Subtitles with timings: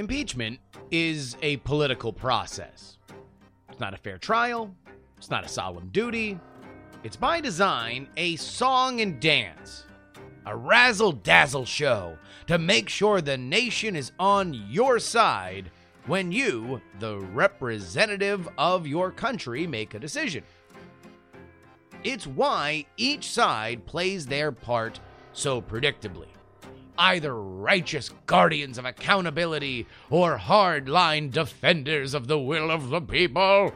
[0.00, 0.58] Impeachment
[0.90, 2.96] is a political process.
[3.68, 4.74] It's not a fair trial,
[5.18, 6.40] it's not a solemn duty.
[7.04, 9.84] It's by design a song and dance,
[10.46, 12.16] a razzle dazzle show
[12.46, 15.70] to make sure the nation is on your side
[16.06, 20.44] when you, the representative of your country, make a decision.
[22.04, 24.98] It's why each side plays their part
[25.34, 26.28] so predictably
[27.00, 33.72] either righteous guardians of accountability or hard-line defenders of the will of the people.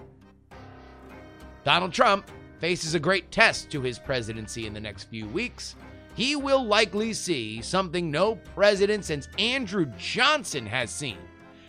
[1.64, 2.30] Donald Trump
[2.60, 5.74] faces a great test to his presidency in the next few weeks.
[6.14, 11.18] He will likely see something no president since Andrew Johnson has seen.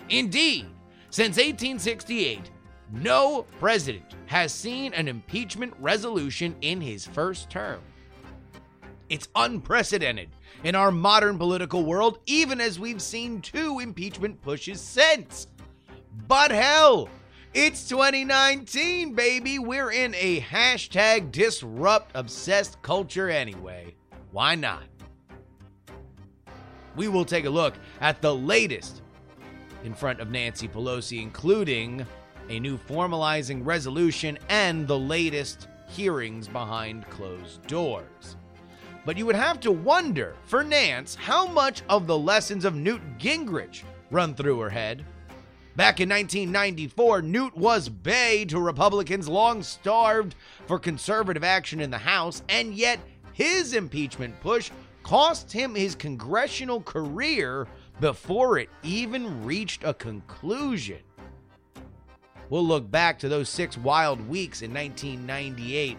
[0.10, 0.68] Indeed,
[1.10, 2.52] since 1868,
[2.92, 7.80] no president has seen an impeachment resolution in his first term.
[9.08, 10.30] It's unprecedented
[10.64, 15.48] in our modern political world, even as we've seen two impeachment pushes since.
[16.28, 17.10] But hell,
[17.54, 19.60] it's 2019, baby.
[19.60, 23.96] We're in a hashtag disrupt obsessed culture anyway.
[24.32, 24.84] Why not?
[26.96, 29.02] We will take a look at the latest
[29.84, 32.06] in front of Nancy Pelosi, including
[32.50, 38.38] a new formalizing resolution and the latest hearings behind closed doors.
[39.06, 43.02] But you would have to wonder, for Nance, how much of the lessons of Newt
[43.20, 45.06] Gingrich run through her head.
[45.76, 50.36] Back in 1994, Newt was bay to Republicans long starved
[50.68, 53.00] for conservative action in the House, and yet
[53.34, 54.72] his impeachment push
[55.04, 57.68] cost him his congressional career
[58.00, 61.00] before it even reached a conclusion.
[62.50, 65.98] We'll look back to those six wild weeks in 1998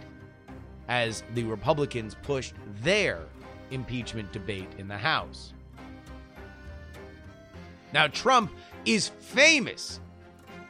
[0.89, 3.21] as the Republicans pushed their
[3.71, 5.53] impeachment debate in the House.
[7.93, 8.53] Now, Trump
[8.85, 10.01] is famous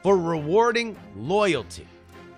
[0.02, 1.86] for rewarding loyalty.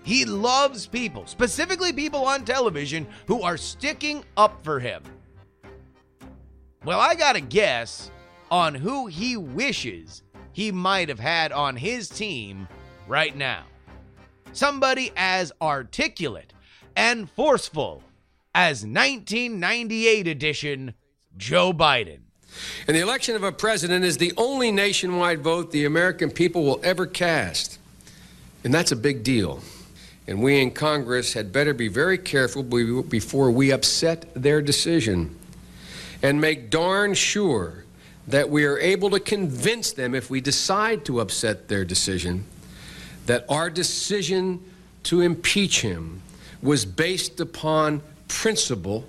[0.03, 5.03] He loves people, specifically people on television, who are sticking up for him.
[6.85, 8.11] Well, I got to guess
[8.51, 10.23] on who he wishes
[10.53, 12.67] he might have had on his team
[13.07, 13.65] right now.
[14.53, 16.55] Somebody as articulate
[16.99, 18.03] and forceful
[18.57, 20.95] as 1998 edition
[21.37, 22.19] Joe Biden.
[22.89, 26.81] And the election of a president is the only nationwide vote the American people will
[26.83, 27.79] ever cast.
[28.65, 29.63] And that's a big deal.
[30.27, 35.37] And we in Congress had better be very careful before we upset their decision
[36.21, 37.85] and make darn sure
[38.27, 42.45] that we are able to convince them, if we decide to upset their decision,
[43.27, 44.61] that our decision
[45.05, 46.23] to impeach him
[46.63, 49.05] was based upon principle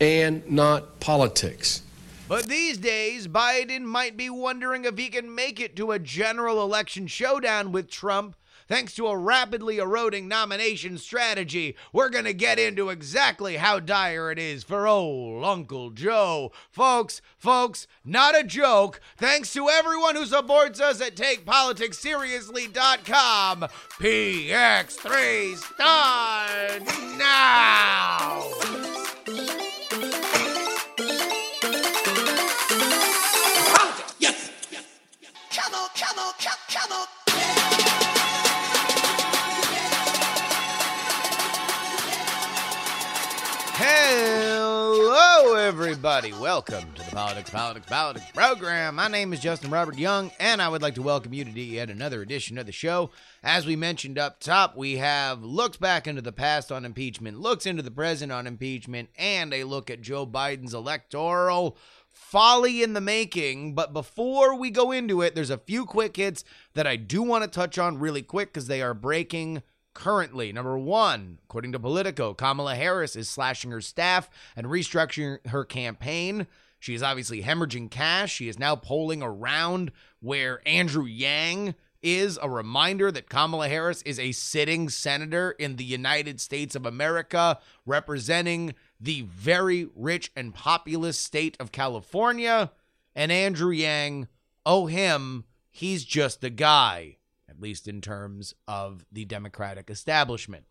[0.00, 1.82] and not politics.
[2.28, 6.62] But these days, Biden might be wondering if he can make it to a general
[6.62, 8.36] election showdown with Trump
[8.66, 11.76] thanks to a rapidly eroding nomination strategy.
[11.92, 16.52] We're going to get into exactly how dire it is for old Uncle Joe.
[16.70, 19.00] Folks, folks, not a joke.
[19.16, 23.66] Thanks to everyone who supports us at TakePoliticsSeriously.com.
[24.00, 26.82] PX3 start
[27.18, 28.44] now.
[34.18, 34.50] Yes.
[35.54, 36.32] Come on, come on,
[36.68, 37.06] come on.
[44.10, 46.32] Hello, everybody.
[46.32, 48.94] Welcome to the Politics, Politics, Politics program.
[48.94, 51.90] My name is Justin Robert Young, and I would like to welcome you to yet
[51.90, 53.10] another edition of the show.
[53.42, 57.66] As we mentioned up top, we have looks back into the past on impeachment, looks
[57.66, 61.76] into the present on impeachment, and a look at Joe Biden's electoral
[62.08, 63.74] folly in the making.
[63.74, 67.44] But before we go into it, there's a few quick hits that I do want
[67.44, 69.62] to touch on really quick because they are breaking
[69.98, 70.52] currently.
[70.52, 76.46] Number one, according to Politico, Kamala Harris is slashing her staff and restructuring her campaign.
[76.78, 78.32] She is obviously hemorrhaging cash.
[78.32, 79.90] She is now polling around
[80.20, 82.38] where Andrew Yang is.
[82.40, 87.58] A reminder that Kamala Harris is a sitting senator in the United States of America,
[87.84, 92.70] representing the very rich and populous state of California.
[93.16, 94.28] And Andrew Yang,
[94.64, 97.17] oh, him, he's just a guy
[97.58, 100.64] at least in terms of the Democratic establishment.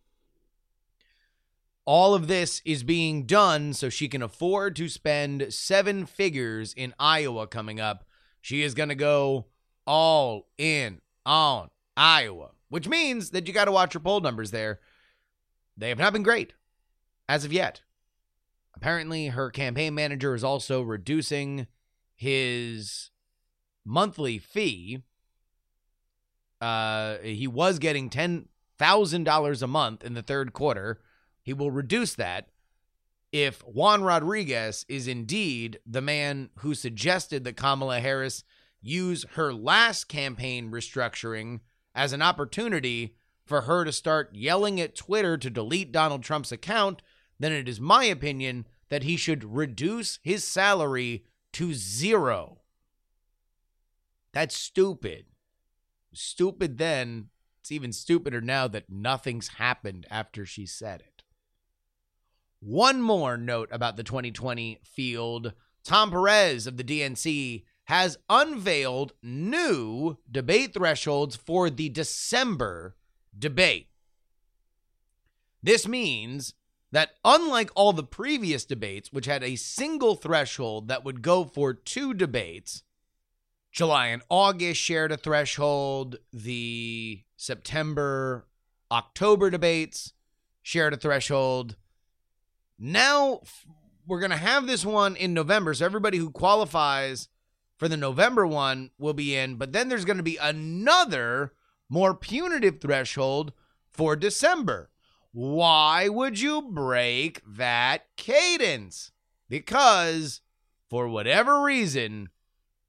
[1.86, 6.94] All of this is being done so she can afford to spend seven figures in
[6.98, 8.06] Iowa coming up.
[8.42, 9.48] She is going to go
[9.86, 14.80] all in on Iowa, which means that you got to watch her poll numbers there.
[15.76, 16.54] They have not been great
[17.28, 17.82] as of yet.
[18.76, 21.68] Apparently, her campaign manager is also reducing
[22.16, 23.12] his
[23.86, 25.04] monthly fee
[26.60, 31.02] Uh, he was getting $10,000 a month in the third quarter.
[31.44, 32.50] He will reduce that
[33.32, 38.44] if Juan Rodriguez is indeed the man who suggested that Kamala Harris
[38.82, 41.60] use her last campaign restructuring
[41.94, 43.16] as an opportunity
[43.46, 47.02] for her to start yelling at Twitter to delete Donald Trump's account,
[47.40, 52.60] then it is my opinion that he should reduce his salary to zero.
[54.34, 55.26] That's stupid.
[56.18, 57.30] Stupid then.
[57.60, 61.24] It's even stupider now that nothing's happened after she said it.
[62.60, 65.54] One more note about the 2020 field
[65.84, 72.96] Tom Perez of the DNC has unveiled new debate thresholds for the December
[73.38, 73.88] debate.
[75.62, 76.54] This means
[76.92, 81.74] that unlike all the previous debates, which had a single threshold that would go for
[81.74, 82.84] two debates,
[83.78, 88.48] July and August shared a threshold, the September
[88.92, 90.14] October debates
[90.64, 91.76] shared a threshold.
[92.80, 93.42] Now
[94.08, 95.76] we're going to have this one in November.
[95.76, 97.30] So everybody who qualifies
[97.76, 101.54] for the November one will be in, but then there's going to be another
[101.88, 103.54] more punitive threshold
[103.92, 104.90] for December.
[105.34, 109.12] Why would you break that cadence?
[109.48, 110.42] Because
[110.90, 112.30] for whatever reason,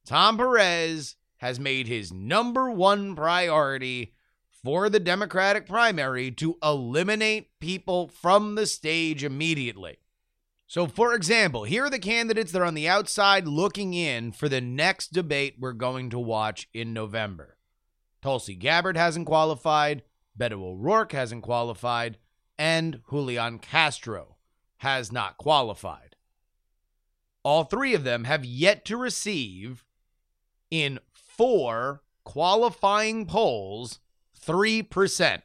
[0.09, 4.15] Tom Perez has made his number one priority
[4.51, 9.99] for the Democratic primary to eliminate people from the stage immediately.
[10.67, 14.49] So, for example, here are the candidates that are on the outside looking in for
[14.49, 17.59] the next debate we're going to watch in November.
[18.23, 20.05] Tulsi Gabbard hasn't qualified,
[20.39, 22.17] Beto O'Rourke hasn't qualified,
[22.59, 24.37] and Julian Castro
[24.79, 26.17] has not qualified.
[27.43, 29.85] All three of them have yet to receive,
[30.71, 34.01] in four qualifying polls,
[34.45, 35.41] 3%.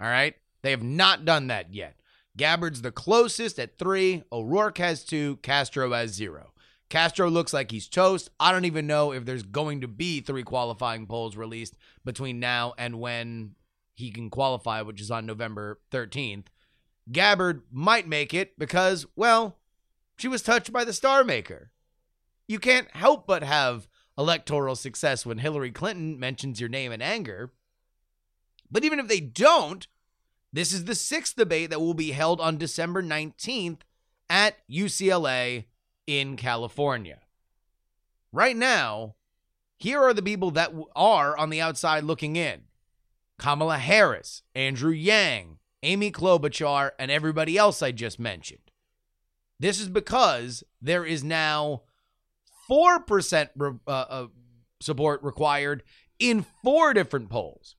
[0.00, 0.34] All right?
[0.62, 1.98] They have not done that yet.
[2.36, 4.22] Gabbard's the closest at three.
[4.30, 5.36] O'Rourke has two.
[5.42, 6.52] Castro has zero.
[6.88, 8.30] Castro looks like he's toast.
[8.40, 12.74] I don't even know if there's going to be three qualifying polls released between now
[12.78, 13.54] and when
[13.94, 16.46] he can qualify, which is on November 13th.
[17.10, 19.58] Gabbard might make it because, well,
[20.16, 21.72] she was touched by the star maker.
[22.46, 23.88] You can't help but have
[24.18, 27.52] electoral success when Hillary Clinton mentions your name in anger.
[28.70, 29.86] But even if they don't,
[30.52, 33.80] this is the sixth debate that will be held on December 19th
[34.28, 35.64] at UCLA
[36.06, 37.20] in California.
[38.32, 39.14] Right now,
[39.78, 42.62] here are the people that are on the outside looking in
[43.38, 48.72] Kamala Harris, Andrew Yang, Amy Klobuchar, and everybody else I just mentioned.
[49.60, 51.82] This is because there is now
[52.70, 54.26] 4% re- uh, uh,
[54.80, 55.82] support required
[56.18, 57.76] in four different polls.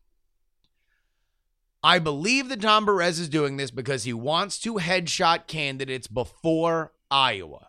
[1.82, 6.92] I believe that Tom Perez is doing this because he wants to headshot candidates before
[7.10, 7.68] Iowa.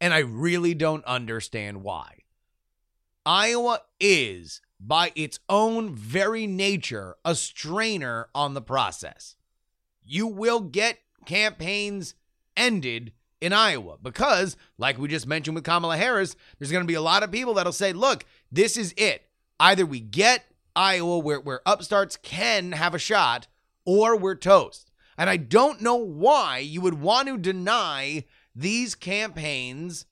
[0.00, 2.22] And I really don't understand why.
[3.24, 9.34] Iowa is, by its own very nature, a strainer on the process.
[10.04, 12.14] You will get campaigns
[12.56, 13.12] ended
[13.46, 17.00] in Iowa because, like we just mentioned with Kamala Harris, there's going to be a
[17.00, 19.28] lot of people that'll say, look, this is it.
[19.58, 23.46] Either we get Iowa where, where upstarts can have a shot
[23.86, 24.90] or we're toast.
[25.16, 28.24] And I don't know why you would want to deny
[28.54, 30.04] these campaigns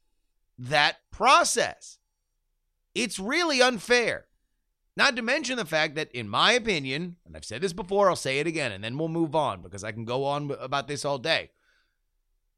[0.59, 1.99] that process.
[2.95, 4.26] It's really unfair.
[4.97, 8.17] Not to mention the fact that, in my opinion, and I've said this before, I'll
[8.17, 11.05] say it again, and then we'll move on because I can go on about this
[11.05, 11.50] all day.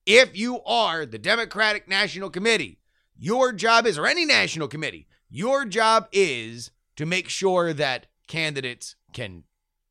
[0.06, 2.78] If you are the Democratic National Committee,
[3.18, 8.94] your job is, or any national committee, your job is to make sure that candidates
[9.12, 9.42] can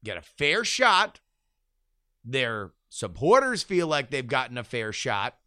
[0.05, 1.19] get a fair shot,
[2.23, 5.37] their supporters feel like they've gotten a fair shot,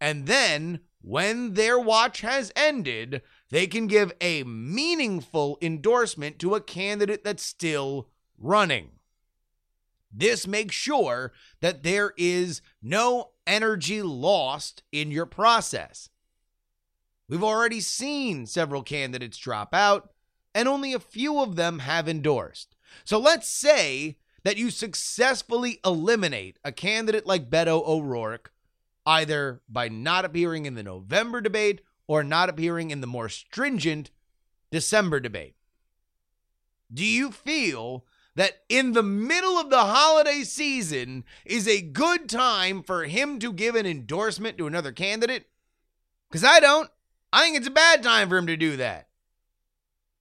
[0.00, 6.60] and then when their watch has ended, they can give a meaningful endorsement to a
[6.60, 8.90] candidate that's still running.
[10.12, 16.08] This makes sure that there is no energy lost in your process.
[17.28, 20.12] We've already seen several candidates drop out,
[20.54, 22.76] and only a few of them have endorsed.
[23.04, 28.52] So let's say that you successfully eliminate a candidate like Beto O'Rourke,
[29.06, 34.10] either by not appearing in the November debate or not appearing in the more stringent
[34.70, 35.54] December debate.
[36.92, 42.82] Do you feel that in the middle of the holiday season is a good time
[42.82, 45.46] for him to give an endorsement to another candidate?
[46.30, 46.90] Because I don't.
[47.32, 49.08] I think it's a bad time for him to do that.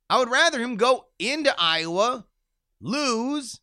[0.09, 2.25] I would rather him go into Iowa,
[2.81, 3.61] lose,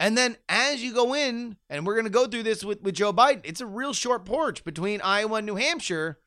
[0.00, 2.94] and then as you go in, and we're going to go through this with, with
[2.94, 6.20] Joe Biden, it's a real short porch between Iowa and New Hampshire.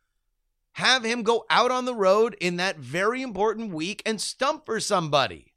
[0.74, 4.80] Have him go out on the road in that very important week and stump for
[4.80, 5.51] somebody.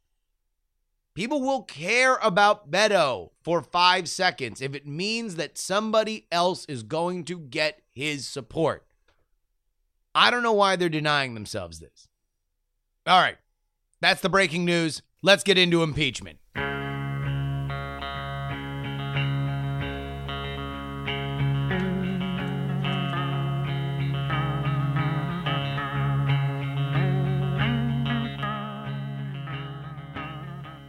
[1.14, 6.82] People will care about Beto for five seconds if it means that somebody else is
[6.82, 8.84] going to get his support.
[10.12, 12.08] I don't know why they're denying themselves this.
[13.06, 13.36] All right.
[14.00, 15.02] That's the breaking news.
[15.22, 16.38] Let's get into impeachment.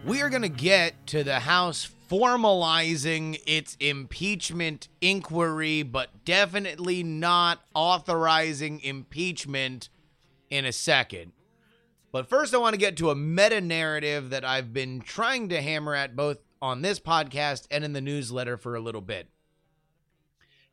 [0.06, 7.62] We are going to get to the House formalizing its impeachment inquiry, but definitely not
[7.74, 9.90] authorizing impeachment
[10.52, 11.32] in a second.
[12.12, 15.60] But first, I want to get to a meta narrative that I've been trying to
[15.60, 19.28] hammer at both on this podcast and in the newsletter for a little bit.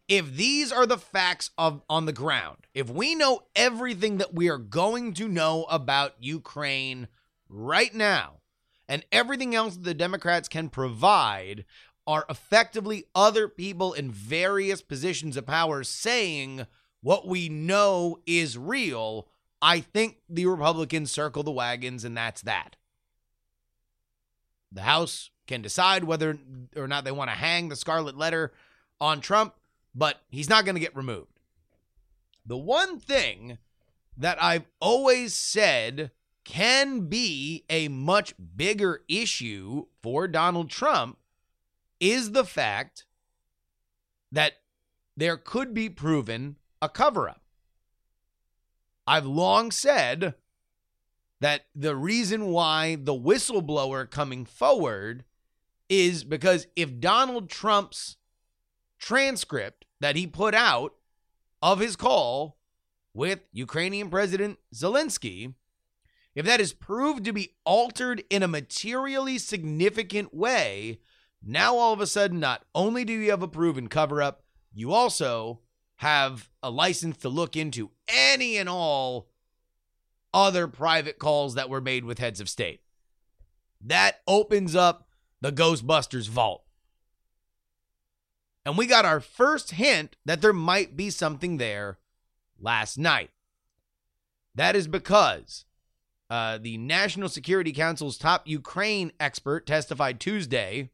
[0.08, 4.50] If these are the facts of on the ground, if we know everything that we
[4.50, 7.08] are going to know about Ukraine
[7.48, 8.41] right now,
[8.92, 11.64] and everything else that the Democrats can provide
[12.06, 16.66] are effectively other people in various positions of power saying
[17.00, 19.28] what we know is real,
[19.62, 22.76] I think the Republicans circle the wagons, and that's that.
[24.70, 26.38] The House can decide whether
[26.76, 28.52] or not they want to hang the scarlet letter
[29.00, 29.54] on Trump,
[29.94, 31.40] but he's not going to get removed.
[32.44, 33.56] The one thing
[34.18, 36.10] that I've always said
[36.44, 41.18] can be a much bigger issue for Donald Trump
[42.00, 43.04] is the fact
[44.32, 44.54] that
[45.16, 47.42] there could be proven a cover up.
[49.06, 50.34] I've long said
[51.40, 55.24] that the reason why the whistleblower coming forward
[55.88, 58.16] is because if Donald Trump's
[58.98, 60.94] transcript that he put out
[61.60, 62.58] of his call
[63.12, 65.54] with Ukrainian President Zelensky
[66.34, 71.00] if that is proved to be altered in a materially significant way,
[71.42, 74.92] now all of a sudden, not only do you have a proven cover up, you
[74.92, 75.60] also
[75.96, 79.28] have a license to look into any and all
[80.32, 82.80] other private calls that were made with heads of state.
[83.80, 85.08] That opens up
[85.40, 86.64] the Ghostbusters vault.
[88.64, 91.98] And we got our first hint that there might be something there
[92.60, 93.30] last night.
[94.54, 95.64] That is because
[96.32, 100.88] uh, the National Security Council's top Ukraine expert testified Tuesday.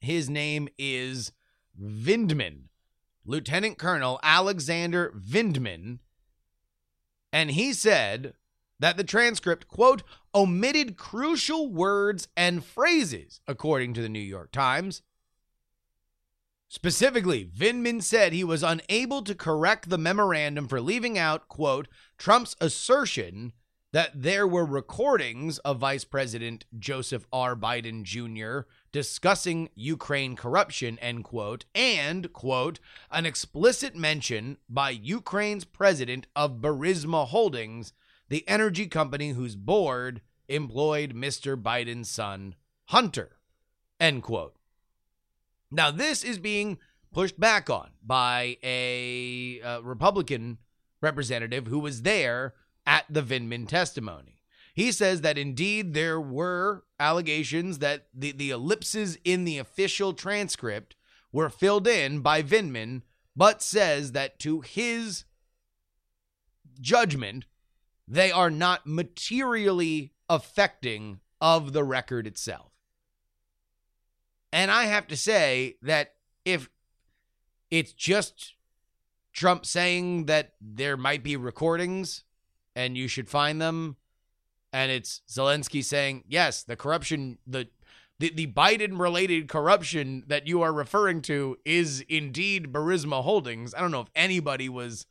[0.00, 1.32] His name is
[1.78, 2.68] Vindman,
[3.26, 5.98] Lieutenant Colonel Alexander Vindman.
[7.30, 8.32] And he said
[8.78, 10.02] that the transcript, quote,
[10.34, 15.02] omitted crucial words and phrases, according to the New York Times.
[16.68, 21.86] Specifically, Vindman said he was unable to correct the memorandum for leaving out, quote,
[22.18, 23.52] Trump's assertion
[23.92, 27.56] that there were recordings of Vice President Joseph R.
[27.56, 28.68] Biden Jr.
[28.92, 37.26] discussing Ukraine corruption, end quote, and, quote, an explicit mention by Ukraine's president of Burisma
[37.28, 37.94] Holdings,
[38.28, 41.60] the energy company whose board employed Mr.
[41.60, 42.56] Biden's son,
[42.86, 43.38] Hunter,
[43.98, 44.56] end quote.
[45.70, 46.78] Now, this is being
[47.12, 50.58] pushed back on by a uh, Republican
[51.00, 52.54] representative who was there
[52.86, 54.42] at the Vindman testimony.
[54.74, 60.94] He says that indeed there were allegations that the, the ellipses in the official transcript
[61.32, 63.02] were filled in by Vindman,
[63.36, 65.24] but says that to his
[66.80, 67.44] judgment,
[68.06, 72.72] they are not materially affecting of the record itself.
[74.52, 76.14] And I have to say that
[76.44, 76.70] if
[77.70, 78.54] it's just
[79.38, 82.24] Trump saying that there might be recordings
[82.74, 83.96] and you should find them,
[84.72, 87.68] and it's Zelensky saying, yes, the corruption, the
[88.18, 93.74] the, the Biden related corruption that you are referring to is indeed Burisma Holdings.
[93.74, 95.06] I don't know if anybody was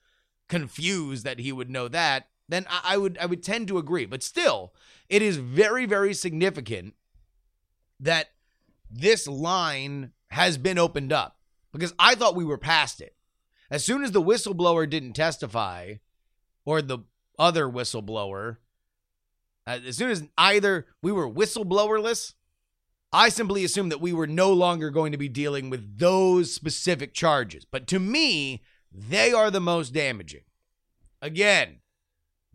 [0.49, 2.27] confused that he would know that.
[2.49, 4.05] Then I, I would I would tend to agree.
[4.05, 4.73] But still,
[5.07, 6.95] it is very, very significant
[7.97, 8.31] that
[8.91, 11.37] this line has been opened up
[11.71, 13.15] because I thought we were past it.
[13.69, 15.95] As soon as the whistleblower didn't testify,
[16.65, 16.99] or the
[17.37, 18.57] other whistleblower,
[19.65, 22.33] uh, as soon as either we were whistleblowerless,
[23.11, 27.13] I simply assumed that we were no longer going to be dealing with those specific
[27.13, 27.65] charges.
[27.65, 30.43] But to me, they are the most damaging.
[31.21, 31.79] Again,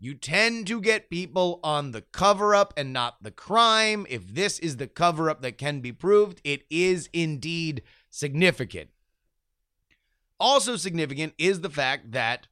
[0.03, 4.05] You tend to get people on the cover up and not the crime.
[4.09, 8.89] If this is the cover up that can be proved, it is indeed significant.
[10.43, 12.49] Also, significant is the fact that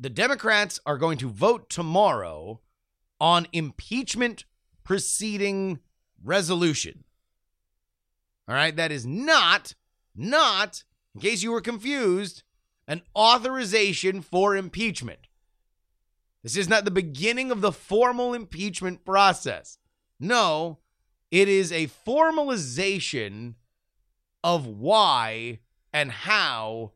[0.00, 2.62] the Democrats are going to vote tomorrow
[3.20, 4.46] on impeachment
[4.82, 5.80] proceeding
[6.24, 7.04] resolution.
[8.48, 9.74] All right, that is not,
[10.16, 12.44] not, in case you were confused,
[12.88, 15.28] an authorization for impeachment.
[16.42, 19.76] This is not the beginning of the formal impeachment process.
[20.18, 20.78] No,
[21.30, 23.56] it is a formalization
[24.42, 25.58] of why
[25.92, 26.92] and how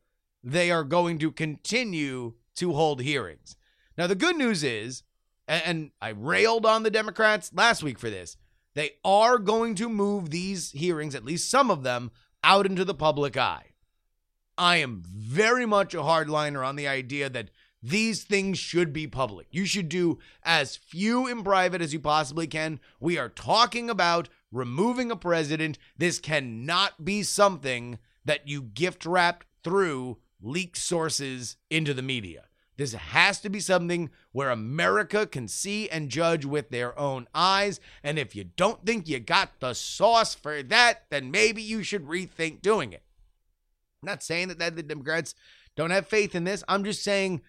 [0.47, 3.57] they are going to continue to hold hearings.
[3.99, 5.03] Now, the good news is,
[5.49, 8.37] and I railed on the Democrats last week for this,
[8.75, 12.13] they are going to move these hearings, at least some of them,
[12.45, 13.73] out into the public eye.
[14.57, 17.51] I am very much a hardliner on the idea that
[17.83, 19.49] these things should be public.
[19.51, 22.79] You should do as few in private as you possibly can.
[23.01, 25.77] We are talking about removing a president.
[25.99, 32.45] This cannot be something that you gift wrap through leaked sources into the media.
[32.77, 37.81] This has to be something where America can see and judge with their own eyes.
[38.03, 42.07] And if you don't think you got the sauce for that, then maybe you should
[42.07, 43.03] rethink doing it.
[44.03, 45.35] I'm not saying that, that the Democrats
[45.75, 46.63] don't have faith in this.
[46.69, 47.41] I'm just saying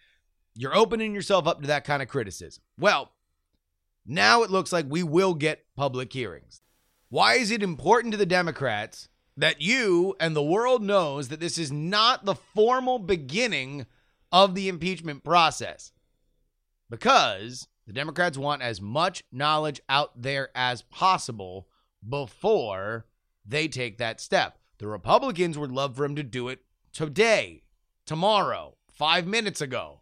[0.56, 2.64] you're opening yourself up to that kind of criticism.
[2.80, 3.12] Well,
[4.06, 6.62] now it looks like we will get public hearings.
[7.10, 11.58] Why is it important to the Democrats that you and the world knows that this
[11.58, 13.86] is not the formal beginning
[14.32, 15.92] of the impeachment process?
[16.90, 21.68] Because the Democrats want as much knowledge out there as possible
[22.08, 23.06] before
[23.46, 24.58] they take that step.
[24.80, 26.60] The Republicans would love for him to do it
[26.92, 27.64] today,
[28.06, 30.02] tomorrow, five minutes ago,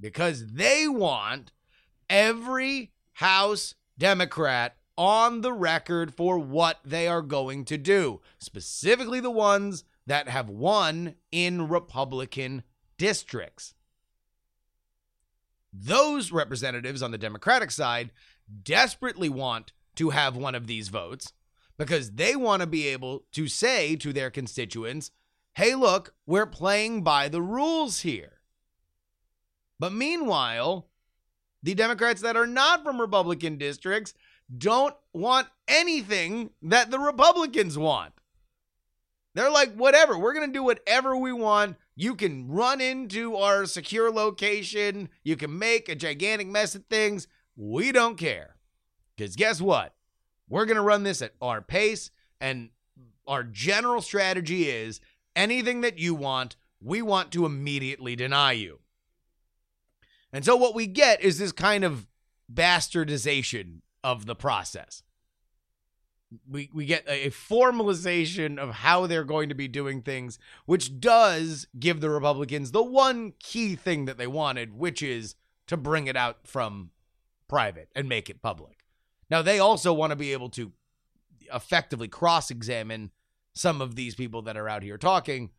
[0.00, 1.52] because they want
[2.08, 9.30] every House Democrat on the record for what they are going to do, specifically the
[9.30, 12.62] ones that have won in Republican
[12.98, 13.72] districts.
[15.72, 18.10] Those representatives on the Democratic side
[18.62, 21.32] desperately want to have one of these votes
[21.78, 25.12] because they want to be able to say to their constituents,
[25.54, 28.40] hey, look, we're playing by the rules here.
[29.78, 30.90] But meanwhile,
[31.62, 34.12] the Democrats that are not from Republican districts
[34.56, 38.12] don't want anything that the Republicans want.
[39.34, 41.76] They're like, whatever, we're going to do whatever we want.
[41.94, 45.08] You can run into our secure location.
[45.22, 47.28] You can make a gigantic mess of things.
[47.56, 48.56] We don't care.
[49.16, 49.94] Because guess what?
[50.48, 52.10] We're going to run this at our pace.
[52.40, 52.70] And
[53.26, 55.00] our general strategy is
[55.36, 58.80] anything that you want, we want to immediately deny you.
[60.32, 62.08] And so what we get is this kind of
[62.52, 65.02] bastardization of the process.
[66.48, 71.66] We we get a formalization of how they're going to be doing things, which does
[71.78, 75.34] give the Republicans the one key thing that they wanted, which is
[75.66, 76.90] to bring it out from
[77.48, 78.84] private and make it public.
[79.28, 80.72] Now they also want to be able to
[81.52, 83.10] effectively cross-examine
[83.52, 85.50] some of these people that are out here talking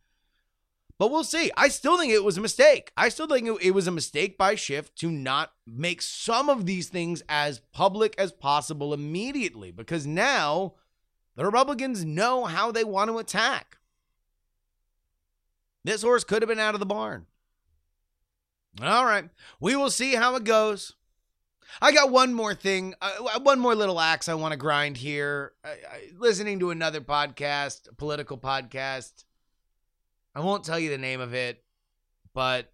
[1.02, 1.50] but we'll see.
[1.56, 2.92] I still think it was a mistake.
[2.96, 6.90] I still think it was a mistake by Schiff to not make some of these
[6.90, 10.74] things as public as possible immediately because now
[11.34, 13.78] the Republicans know how they want to attack.
[15.82, 17.26] This horse could have been out of the barn.
[18.80, 19.28] All right.
[19.58, 20.94] We will see how it goes.
[21.80, 25.54] I got one more thing, uh, one more little axe I want to grind here.
[25.64, 29.24] I, I, listening to another podcast, political podcast
[30.34, 31.62] I won't tell you the name of it,
[32.34, 32.72] but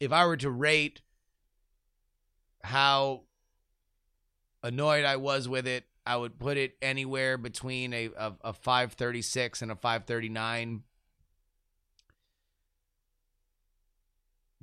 [0.00, 1.02] if I were to rate
[2.62, 3.22] how
[4.62, 9.62] annoyed I was with it, I would put it anywhere between a, a, a 536
[9.62, 10.82] and a 539.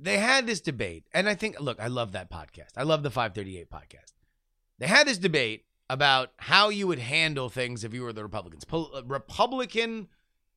[0.00, 2.70] They had this debate, and I think, look, I love that podcast.
[2.76, 4.12] I love the 538 podcast.
[4.78, 8.64] They had this debate about how you would handle things if you were the Republicans.
[8.64, 10.08] Po- uh, Republican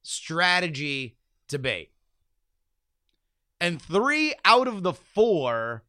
[0.04, 1.92] strategy debate.
[3.60, 5.84] And three out of the four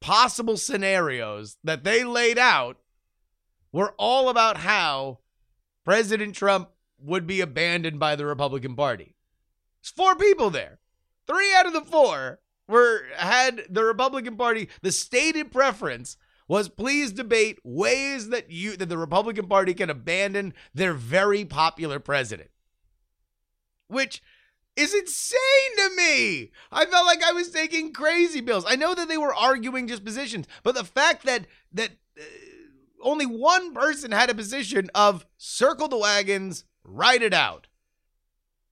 [0.00, 2.76] possible scenarios that they laid out
[3.72, 5.18] were all about how
[5.84, 9.14] President Trump would be abandoned by the Republican Party.
[9.82, 10.78] There's four people there.
[11.26, 16.16] Three out of the four were had the Republican Party, the stated preference
[16.48, 21.98] was please debate ways that you that the Republican Party can abandon their very popular
[21.98, 22.50] president
[23.94, 24.22] which
[24.76, 26.50] is insane to me.
[26.72, 28.64] I felt like I was taking crazy pills.
[28.66, 32.22] I know that they were arguing just positions, but the fact that that uh,
[33.02, 37.68] only one person had a position of circle the wagons, ride it out.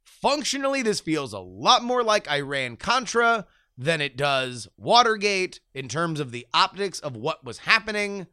[0.04, 6.20] Functionally, this feels a lot more like Iran Contra than it does Watergate in terms
[6.20, 8.26] of the optics of what was happening.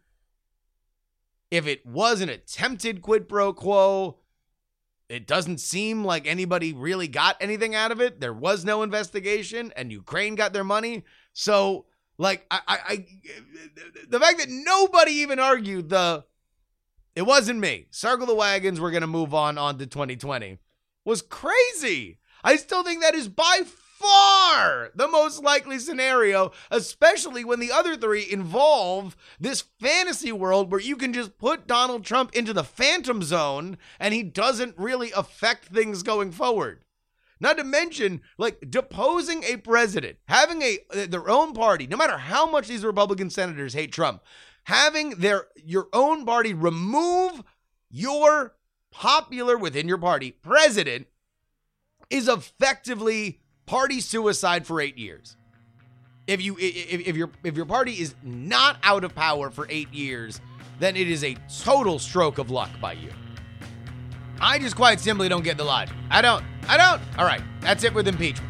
[1.50, 4.20] If it was an attempted quid pro quo,
[5.10, 8.20] it doesn't seem like anybody really got anything out of it.
[8.22, 11.04] There was no investigation, and Ukraine got their money.
[11.34, 11.86] So,
[12.18, 13.06] like, I, I, I
[14.08, 16.26] the fact that nobody even argued the
[17.16, 17.88] it wasn't me.
[17.90, 18.80] Circle the wagons.
[18.80, 20.60] We're gonna move on on to 2020
[21.04, 22.20] was crazy.
[22.44, 23.64] I still think that is by
[24.00, 30.82] far the most likely scenario, especially when the other three involve this fantasy world where
[30.82, 35.66] you can just put Donald Trump into the phantom zone and he doesn't really affect
[35.66, 36.84] things going forward.
[37.42, 42.18] Not to mention, like deposing a president, having a uh, their own party, no matter
[42.18, 44.22] how much these Republican senators hate Trump,
[44.64, 47.44] having their your own party remove
[47.90, 48.56] your
[48.92, 51.08] popular within your party president
[52.10, 55.38] is effectively party suicide for eight years.
[56.26, 59.94] If you if, if your if your party is not out of power for eight
[59.94, 60.42] years,
[60.80, 63.12] then it is a total stroke of luck by you.
[64.42, 65.96] I just quite simply don't get the logic.
[66.10, 66.44] I don't.
[66.68, 67.02] I don't.
[67.20, 68.49] All right, that's it with impeachment.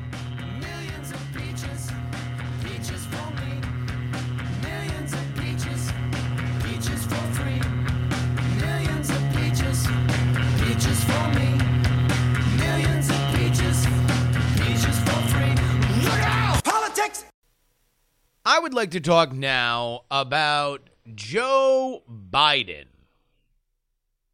[18.70, 22.86] Would like to talk now about Joe Biden.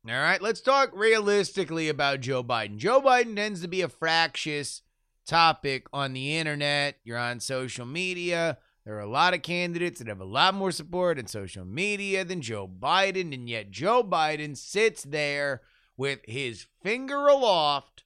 [0.06, 2.76] All right, let's talk realistically about Joe Biden.
[2.76, 4.82] Joe Biden tends to be a fractious
[5.26, 6.98] topic on the internet.
[7.06, 8.58] You're on social media.
[8.84, 12.26] There are a lot of candidates that have a lot more support in social media
[12.26, 15.62] than Joe Biden, and yet Joe Biden sits there
[15.96, 18.04] with his finger aloft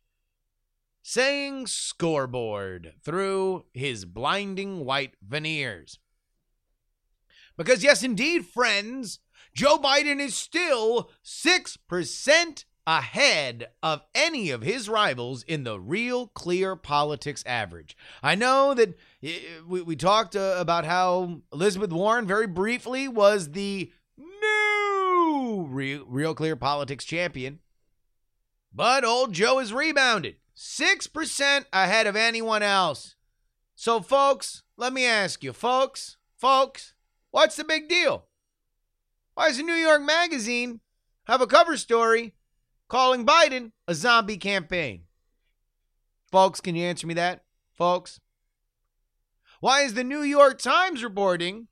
[1.01, 5.97] saying scoreboard through his blinding white veneers.
[7.59, 9.19] Because, yes, indeed, friends,
[9.53, 16.77] Joe Biden is still 6% ahead of any of his rivals in the real clear
[16.77, 17.97] politics average.
[18.23, 23.51] I know that eh, we, we talked uh, about how Elizabeth Warren very briefly was
[23.51, 27.59] the new real, real clear politics champion.
[28.73, 33.17] But old Joe has rebounded 6% ahead of anyone else.
[33.75, 36.93] So, folks, let me ask you, folks, folks,
[37.31, 38.25] what's the big deal?
[39.35, 40.81] Why does the New York Magazine
[41.25, 42.33] have a cover story
[42.87, 45.03] calling Biden a zombie campaign?
[46.31, 47.43] Folks, can you answer me that?
[47.73, 48.19] Folks?
[49.61, 51.67] Why is the New York Times reporting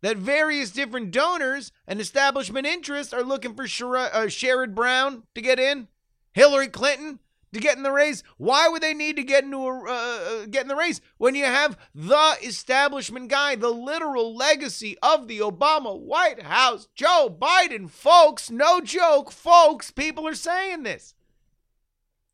[0.00, 5.58] that various different donors and establishment interests are looking for uh, Sherrod Brown to get
[5.58, 5.88] in?
[6.32, 7.18] Hillary Clinton
[7.52, 8.22] to get in the race?
[8.36, 11.34] Why would they need to get into a uh, uh, get in the race when
[11.34, 17.90] you have the establishment guy, the literal legacy of the Obama White House, Joe Biden,
[17.90, 18.50] folks?
[18.50, 19.90] No joke, folks.
[19.90, 21.14] People are saying this.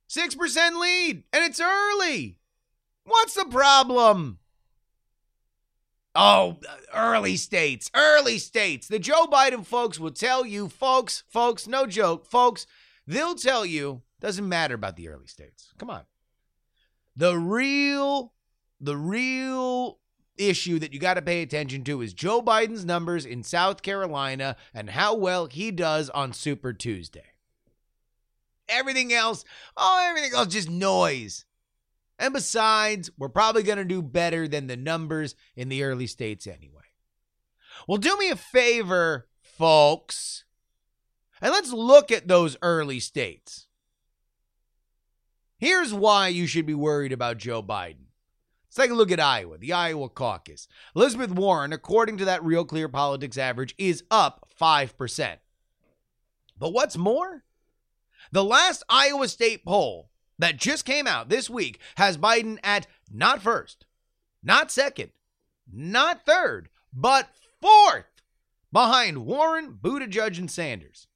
[0.07, 2.38] Six percent lead, and it's early.
[3.05, 4.38] What's the problem?
[6.18, 6.57] Oh,
[6.94, 8.88] early states, early states.
[8.88, 12.66] The Joe Biden folks will tell you, folks, folks, no joke, folks,
[13.07, 15.72] they'll tell you doesn't matter about the early states.
[15.79, 16.02] Come on.
[17.16, 18.33] The real,
[18.81, 19.98] the real
[20.37, 24.57] issue that you got to pay attention to is Joe Biden's numbers in South Carolina
[24.74, 27.24] and how well he does on Super Tuesday.
[28.68, 29.44] Everything else,
[29.76, 31.44] oh, everything else just noise.
[32.18, 36.46] And besides, we're probably going to do better than the numbers in the early states
[36.46, 36.83] anyway.
[37.87, 40.44] Well, do me a favor, folks,
[41.40, 43.65] and let's look at those early states.
[45.59, 48.07] Here's why you should be worried about Joe Biden.
[48.66, 50.69] Let's take a look at Iowa, the Iowa caucus.
[50.95, 55.37] Elizabeth Warren, according to that Real Clear Politics average, is up 5%.
[56.59, 57.45] But what's more?
[58.33, 63.40] The last Iowa State poll that just came out this week has Biden at not
[63.40, 63.87] first,
[64.42, 65.12] not second,
[65.73, 68.05] not third, but fourth
[68.73, 71.07] behind Warren, Buttigieg, and Sanders.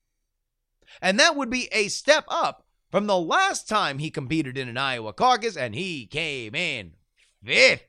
[1.03, 4.77] And that would be a step up from the last time he competed in an
[4.77, 6.93] Iowa caucus, and he came in
[7.45, 7.85] fifth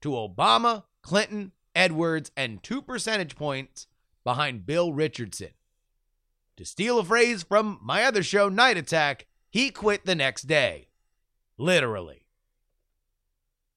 [0.00, 3.86] to Obama, Clinton, Edwards, and two percentage points
[4.24, 5.50] behind Bill Richardson.
[6.56, 10.88] To steal a phrase from my other show, Night Attack, he quit the next day.
[11.56, 12.26] Literally.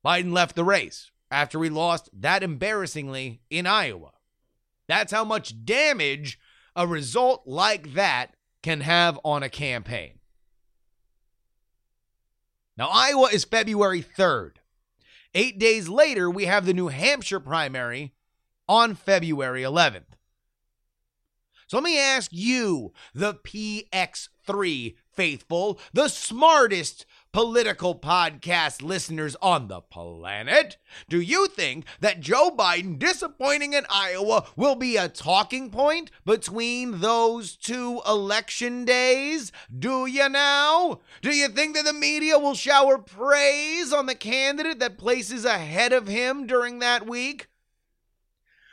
[0.03, 4.11] Biden left the race after he lost that embarrassingly in Iowa.
[4.87, 6.39] That's how much damage
[6.75, 10.19] a result like that can have on a campaign.
[12.81, 14.53] Now, Iowa is February 3rd.
[15.35, 18.15] Eight days later, we have the New Hampshire primary
[18.67, 20.15] on February 11th.
[21.67, 29.79] So let me ask you, the PX3 faithful, the smartest political podcast listeners on the
[29.79, 36.11] planet, do you think that Joe Biden disappointing in Iowa will be a talking point
[36.25, 39.51] between those two election days?
[39.77, 40.99] Do you now?
[41.21, 45.93] Do you think that the media will shower praise on the candidate that places ahead
[45.93, 47.47] of him during that week?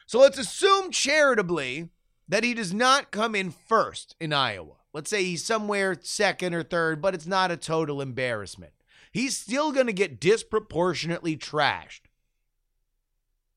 [0.07, 1.91] So let's assume charitably
[2.29, 4.78] that he does not come in first in Iowa.
[4.99, 8.73] Let's say he's somewhere second or third, but it's not a total embarrassment.
[9.13, 12.01] He's still going to get disproportionately trashed.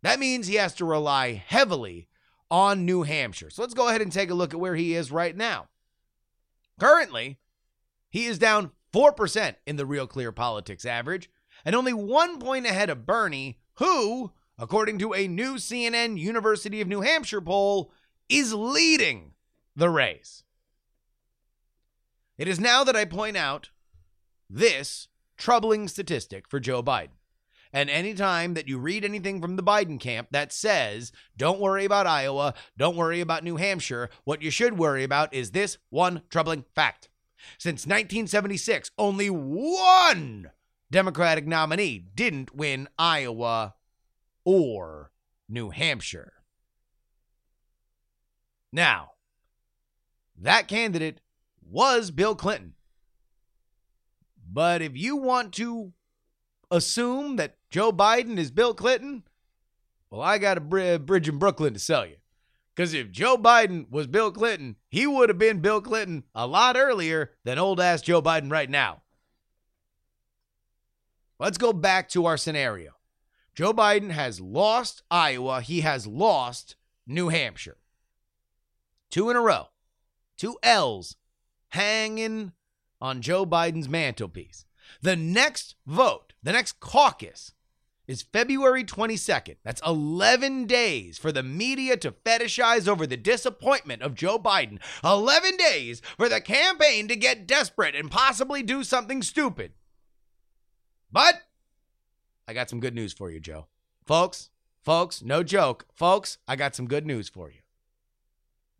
[0.04, 2.08] That means he has to rely heavily
[2.52, 3.50] on New Hampshire.
[3.50, 5.70] So let's go ahead and take a look at where he is right now.
[6.80, 7.40] Currently,
[8.12, 11.28] he is down 4% in the Real Clear Politics average
[11.66, 16.88] and only one point ahead of Bernie, who, according to a new CNN University of
[16.88, 17.92] New Hampshire poll,
[18.30, 19.32] is leading
[19.76, 20.44] the race.
[22.42, 23.70] It is now that I point out
[24.50, 27.20] this troubling statistic for Joe Biden.
[27.72, 32.08] And anytime that you read anything from the Biden camp that says, don't worry about
[32.08, 36.66] Iowa, don't worry about New Hampshire, what you should worry about is this one troubling
[36.74, 37.10] fact.
[37.60, 40.50] Since 1976, only one
[40.90, 43.76] Democratic nominee didn't win Iowa
[44.46, 45.12] or
[45.48, 46.34] New Hampshire.
[48.74, 49.12] Now,
[50.36, 51.22] that candidate
[51.72, 52.74] was Bill Clinton.
[54.52, 55.94] But if you want to
[56.70, 59.24] assume that Joe Biden is Bill Clinton,
[60.10, 62.18] well, I got a br- bridge in Brooklyn to sell you.
[62.76, 66.78] Because if Joe Biden was Bill Clinton, he would have been Bill Clinton a lot
[66.78, 69.02] earlier than old ass Joe Biden right now.
[71.40, 72.92] Let's go back to our scenario.
[73.56, 77.78] Joe Biden has lost Iowa, he has lost New Hampshire.
[79.10, 79.68] Two in a row.
[80.38, 81.18] Two L's
[81.72, 82.54] hanging
[83.02, 84.66] on Joe Biden's mantelpiece.
[85.02, 87.54] The next vote, the next caucus,
[88.08, 89.56] is February 22nd.
[89.64, 94.80] That's 11 days for the media to fetishize over the disappointment of Joe Biden.
[95.04, 99.72] 11 days for the campaign to get desperate and possibly do something stupid.
[101.12, 101.36] But
[102.48, 103.68] I got some good news for you, Joe.
[104.06, 104.50] Folks,
[104.82, 105.86] folks, no joke.
[105.94, 107.60] Folks, I got some good news for you.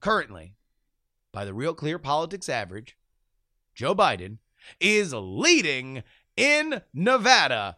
[0.02, 0.56] Currently,
[1.32, 2.98] by the Real Clear Politics average,
[3.74, 4.38] Joe Biden
[4.80, 6.04] is leading
[6.36, 7.78] in Nevada.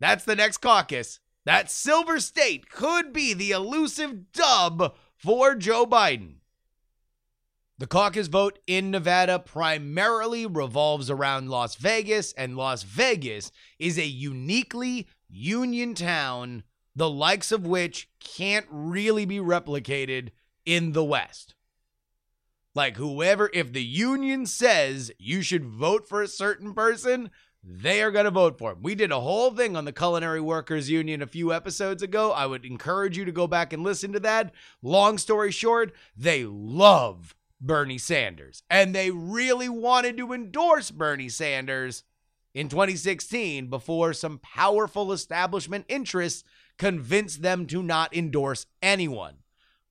[0.00, 1.20] That's the next caucus.
[1.44, 6.36] That Silver State could be the elusive dub for Joe Biden.
[7.78, 14.04] The caucus vote in Nevada primarily revolves around Las Vegas, and Las Vegas is a
[14.04, 16.64] uniquely union town,
[16.96, 20.30] the likes of which can't really be replicated
[20.66, 21.54] in the West.
[22.78, 28.12] Like, whoever, if the union says you should vote for a certain person, they are
[28.12, 28.82] going to vote for him.
[28.82, 32.30] We did a whole thing on the Culinary Workers Union a few episodes ago.
[32.30, 34.52] I would encourage you to go back and listen to that.
[34.80, 42.04] Long story short, they love Bernie Sanders, and they really wanted to endorse Bernie Sanders
[42.54, 46.44] in 2016 before some powerful establishment interests
[46.78, 49.38] convinced them to not endorse anyone.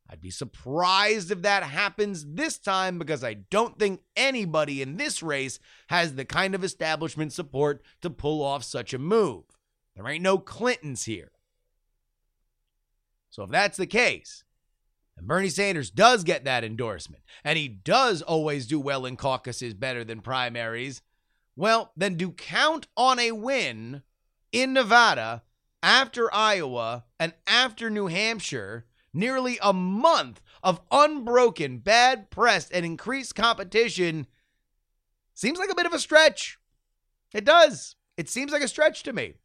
[0.10, 5.22] I'd be surprised if that happens this time because I don't think anybody in this
[5.22, 9.44] race has the kind of establishment support to pull off such a move.
[9.96, 11.32] There ain't no Clintons here.
[13.30, 14.44] So if that's the case,
[15.18, 19.74] and Bernie Sanders does get that endorsement, and he does always do well in caucuses
[19.74, 21.02] better than primaries,
[21.56, 24.04] well, then do count on a win
[24.52, 25.44] in Nevada
[25.82, 28.86] after Iowa and after New Hampshire
[29.18, 34.28] nearly a month of unbroken bad press and increased competition
[35.34, 36.58] seems like a bit of a stretch.
[37.34, 37.96] It does.
[38.16, 39.36] It seems like a stretch to me.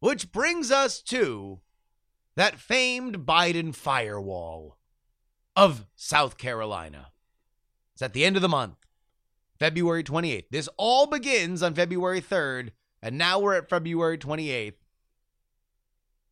[0.00, 1.60] Which brings us to
[2.36, 4.78] that famed Biden firewall
[5.56, 7.12] of South Carolina.
[7.94, 8.76] It's at the end of the month,
[9.58, 10.46] February 28th.
[10.50, 14.74] This all begins on February 3rd, and now we're at February 28th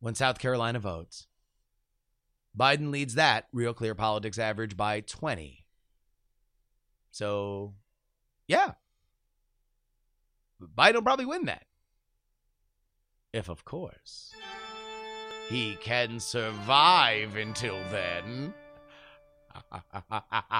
[0.01, 1.27] when South Carolina votes.
[2.57, 5.65] Biden leads that Real Clear Politics average by 20.
[7.11, 7.73] So,
[8.47, 8.73] yeah.
[10.61, 11.65] Biden will probably win that.
[13.33, 14.31] If, of course,
[15.49, 18.53] he can survive until then.
[19.53, 20.53] ハハハハハ!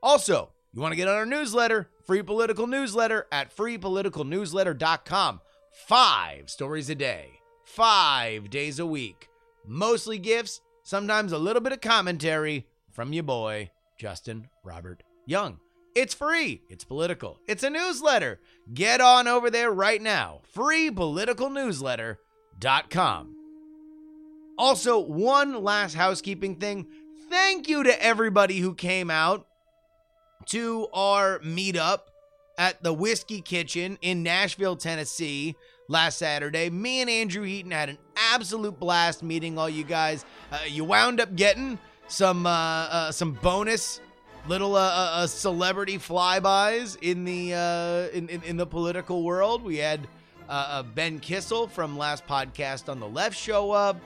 [0.03, 5.39] Also, you want to get on our newsletter, free political newsletter at freepoliticalnewsletter.com.
[5.87, 9.29] Five stories a day, five days a week.
[9.65, 10.59] Mostly gifts,
[10.91, 15.57] sometimes a little bit of commentary from your boy, Justin Robert Young.
[15.95, 18.41] It's free, it's political, it's a newsletter.
[18.73, 20.41] Get on over there right now.
[20.53, 23.35] Freepoliticalnewsletter.com.
[24.57, 26.87] Also, one last housekeeping thing.
[27.29, 29.47] Thank you to everybody who came out
[30.47, 31.99] to our meetup
[32.57, 35.55] at the Whiskey Kitchen in Nashville, Tennessee
[35.91, 36.69] last Saturday.
[36.69, 40.25] Me and Andrew Heaton had an absolute blast meeting all you guys.
[40.51, 41.77] Uh, you wound up getting
[42.07, 44.01] some uh, uh, some bonus
[44.47, 49.63] little uh, uh, celebrity flybys in the uh, in, in in the political world.
[49.63, 50.07] We had
[50.95, 53.97] Ben Kissel from last podcast on the left show up.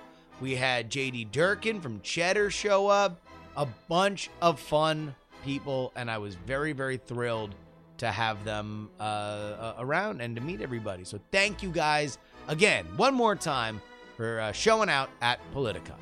[0.42, 3.22] We had JD Durkin from Cheddar show up.
[3.58, 7.56] A bunch of fun people, and I was very very thrilled
[7.98, 11.04] to have them uh, uh, around and to meet everybody.
[11.04, 13.82] So thank you guys again one more time
[14.18, 15.96] for uh, showing out at Politica.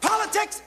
[0.00, 0.62] Politics!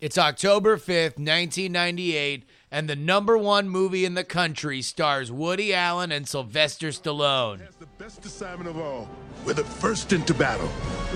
[0.00, 6.12] It's October 5th, 1998, and the number one movie in the country stars Woody Allen
[6.12, 7.58] and Sylvester Stallone.
[7.58, 9.08] That's the best assignment of all.
[9.44, 10.68] We're the first into battle.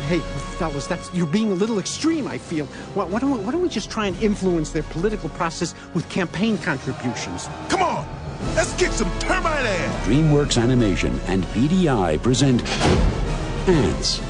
[0.08, 0.20] Hey,
[0.58, 2.26] fellas, that's you're being a little extreme.
[2.26, 2.66] I feel.
[2.94, 6.08] Why, why don't we, why don't we just try and influence their political process with
[6.08, 7.48] campaign contributions?
[7.68, 8.06] Come on,
[8.54, 10.06] let's kick some termite ass.
[10.06, 12.66] DreamWorks Animation and PDI present
[13.68, 14.22] Antz.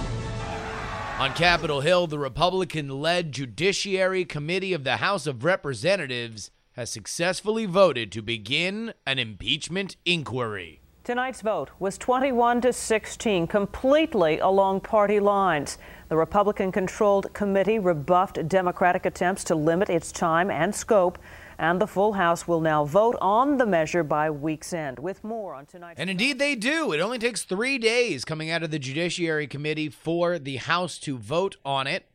[1.18, 7.66] On Capitol Hill, the Republican led Judiciary Committee of the House of Representatives has successfully
[7.66, 10.80] voted to begin an impeachment inquiry.
[11.04, 15.76] Tonight's vote was 21 to 16, completely along party lines.
[16.08, 21.18] The Republican controlled committee rebuffed Democratic attempts to limit its time and scope,
[21.58, 25.00] and the full House will now vote on the measure by week's end.
[25.00, 26.92] With more on tonight's And indeed, they do.
[26.92, 31.18] It only takes three days coming out of the Judiciary Committee for the House to
[31.18, 32.08] vote on it.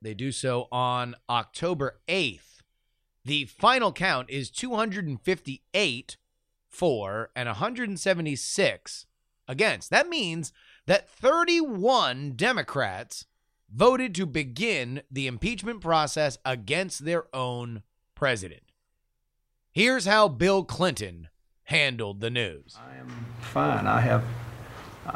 [0.00, 2.49] They do so on October 8th.
[3.24, 6.16] The final count is 258
[6.68, 9.06] for and 176
[9.46, 9.90] against.
[9.90, 10.52] That means
[10.86, 13.26] that 31 Democrats
[13.72, 17.82] voted to begin the impeachment process against their own
[18.14, 18.62] president.
[19.70, 21.28] Here's how Bill Clinton
[21.64, 22.76] handled the news.
[22.80, 23.86] I am fine.
[23.86, 24.24] I have,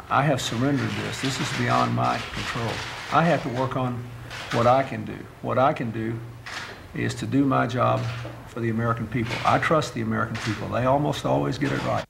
[0.09, 1.21] I have surrendered this.
[1.21, 2.71] This is beyond my control.
[3.11, 4.01] I have to work on
[4.51, 5.17] what I can do.
[5.41, 6.17] What I can do
[6.95, 8.01] is to do my job
[8.47, 9.35] for the American people.
[9.45, 10.67] I trust the American people.
[10.69, 12.05] They almost always get it right.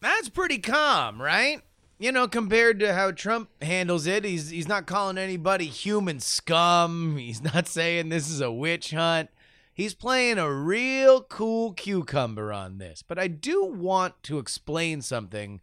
[0.00, 1.62] That's pretty calm, right?
[1.98, 7.16] you know, compared to how Trump handles it, he's he's not calling anybody human scum.
[7.16, 9.30] He's not saying this is a witch hunt.
[9.74, 13.02] He's playing a real cool cucumber on this.
[13.06, 15.60] But I do want to explain something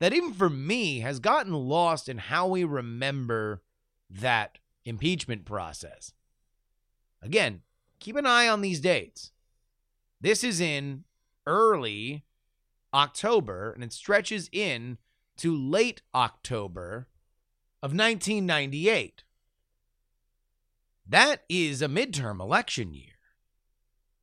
[0.00, 3.62] that even for me has gotten lost in how we remember
[4.10, 6.12] that impeachment process.
[7.22, 7.62] Again,
[8.04, 9.32] keep an eye on these dates.
[10.20, 11.04] This is in
[11.46, 12.24] early
[12.92, 14.98] October and it stretches in
[15.38, 17.08] to late October
[17.82, 19.24] of 1998.
[21.06, 23.14] That is a midterm election year.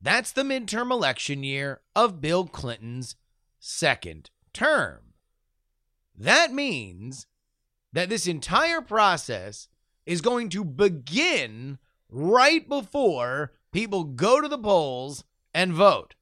[0.00, 3.16] That's the midterm election year of Bill Clinton's
[3.58, 5.14] second term.
[6.16, 7.26] That means
[7.92, 9.68] that this entire process
[10.06, 11.78] is going to begin
[12.08, 16.14] right before people go to the polls and vote.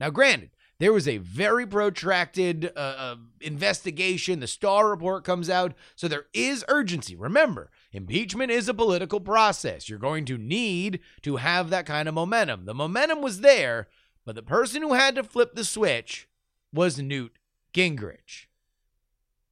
[0.00, 0.50] Now, granted,
[0.82, 4.40] there was a very protracted uh, uh, investigation.
[4.40, 7.14] The Starr report comes out, so there is urgency.
[7.14, 9.88] Remember, impeachment is a political process.
[9.88, 12.64] You're going to need to have that kind of momentum.
[12.64, 13.86] The momentum was there,
[14.24, 16.26] but the person who had to flip the switch
[16.72, 17.38] was Newt
[17.72, 18.46] Gingrich.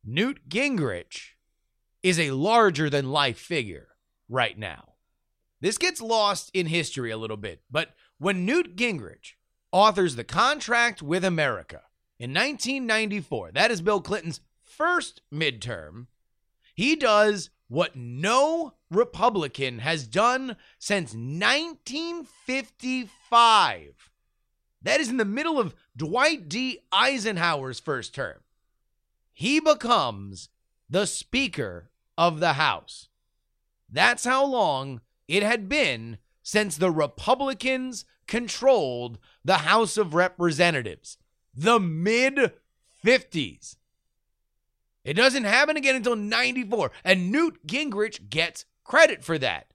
[0.05, 1.35] Newt Gingrich
[2.03, 3.91] is a larger than life figure
[4.29, 4.90] right now.
[5.61, 9.35] This gets lost in history a little bit, but when Newt Gingrich
[9.73, 11.83] authors The Contract with America
[12.19, 16.07] in 1994, that is Bill Clinton's first midterm,
[16.75, 24.11] he does what no Republican has done since 1955.
[24.83, 26.81] That is in the middle of Dwight D.
[26.91, 28.39] Eisenhower's first term.
[29.33, 30.49] He becomes
[30.89, 33.09] the Speaker of the House.
[33.89, 35.01] That's how long
[35.31, 41.19] it had been since the Republicans controlled the House of Representatives.
[41.55, 42.53] The mid
[43.05, 43.77] 50s.
[45.05, 49.73] It doesn't happen again until 94, and Newt Gingrich gets credit for that.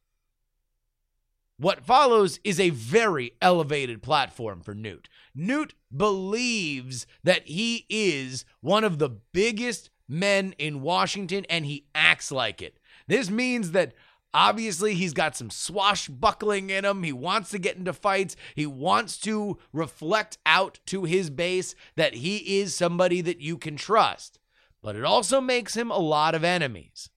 [1.57, 5.07] What follows is a very elevated platform for Newt.
[5.33, 12.29] Newt believes that he is one of the biggest men in Washington, and he acts
[12.29, 12.77] like it.
[13.07, 13.93] This means that
[14.37, 17.03] Obviously, he's got some swashbuckling in him.
[17.03, 18.35] He wants to get into fights.
[18.53, 23.77] He wants to reflect out to his base that he is somebody that you can
[23.77, 24.37] trust.
[24.81, 27.09] But it also makes him a lot of enemies.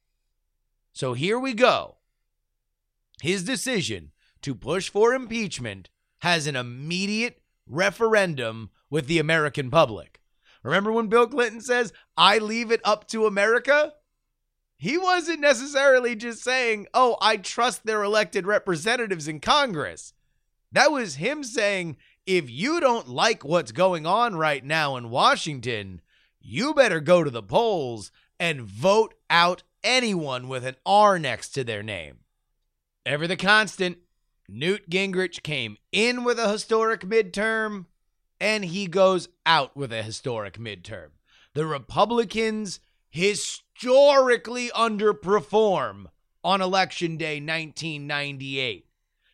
[0.92, 1.96] So here we go.
[3.20, 4.12] His decision
[4.42, 5.90] to push for impeachment
[6.20, 10.20] has an immediate referendum with the American public.
[10.62, 13.94] Remember when Bill Clinton says, I leave it up to America?
[14.78, 20.14] He wasn't necessarily just saying, oh, I trust their elected representatives in Congress.
[20.70, 26.00] That was him saying, if you don't like what's going on right now in Washington,
[26.40, 31.64] you better go to the polls and vote out anyone with an R next to
[31.64, 32.18] their name.
[33.04, 33.98] Ever the constant,
[34.48, 37.86] Newt Gingrich came in with a historic midterm
[38.40, 41.08] and he goes out with a historic midterm.
[41.54, 42.78] The Republicans
[43.10, 43.64] historically
[44.70, 46.06] underperform
[46.42, 48.86] on election day 1998.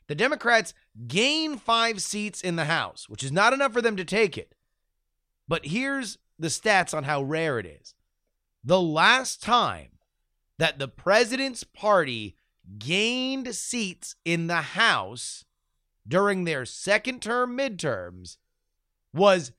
[0.07, 0.75] The Democrats
[1.07, 4.55] gain five seats in the House, which is not enough for them to take it.
[5.49, 7.95] But here's the stats on how rare it is.
[8.63, 9.93] The last time
[10.59, 12.37] that the president's party
[12.79, 15.45] gained seats in the House
[16.07, 18.37] during their second term midterms
[19.13, 19.53] was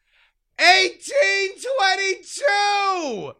[0.59, 3.35] 1822.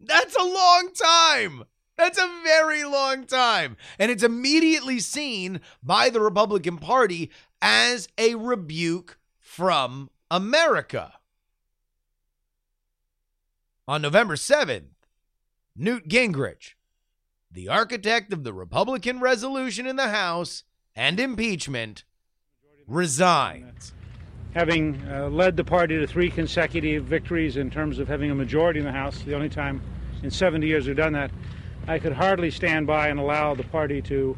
[0.00, 1.64] That's a long time.
[1.96, 3.76] That's a very long time.
[3.98, 7.30] And it's immediately seen by the Republican Party
[7.62, 11.14] as a rebuke from America.
[13.88, 14.88] On November 7th,
[15.74, 16.74] Newt Gingrich,
[17.50, 22.04] the architect of the Republican resolution in the House and impeachment,
[22.86, 23.92] resigns.
[24.56, 28.78] Having uh, led the party to three consecutive victories in terms of having a majority
[28.78, 29.82] in the House, the only time
[30.22, 31.30] in 70 years we've done that,
[31.86, 34.34] I could hardly stand by and allow the party to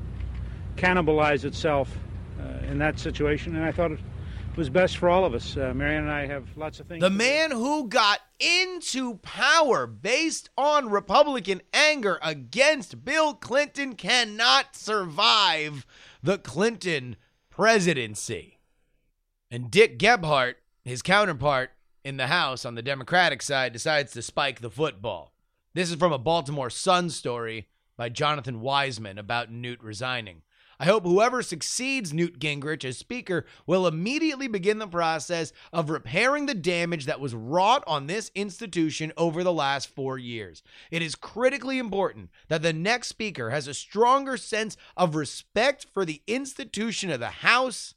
[0.75, 1.97] cannibalize itself
[2.41, 3.55] uh, in that situation.
[3.55, 4.01] And I thought it
[4.57, 5.57] was best for all of us.
[5.57, 7.01] Uh, Marianne and I have lots of things.
[7.01, 15.87] The man who got into power based on Republican anger against Bill Clinton cannot survive
[16.25, 17.15] the Clinton
[17.51, 18.58] presidency.
[19.51, 21.71] And Dick Gephardt, his counterpart
[22.05, 25.33] in the House on the Democratic side, decides to spike the football.
[25.73, 30.43] This is from a Baltimore Sun story by Jonathan Weisman about Newt resigning.
[30.81, 36.47] I hope whoever succeeds Newt Gingrich as Speaker will immediately begin the process of repairing
[36.47, 40.63] the damage that was wrought on this institution over the last four years.
[40.91, 46.05] It is critically important that the next Speaker has a stronger sense of respect for
[46.05, 47.95] the institution of the House